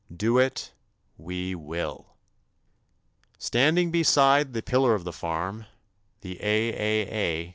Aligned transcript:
Do 0.11 0.39
it, 0.39 0.73
we 1.15 1.53
will. 1.53 2.15
Standing 3.37 3.91
beside 3.91 4.51
the 4.53 4.63
pillar 4.63 4.95
of 4.95 5.03
the 5.03 5.13
farm 5.13 5.67
the 6.21 6.41
A. 6.43 7.49